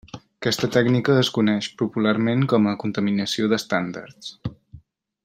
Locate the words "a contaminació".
2.71-3.53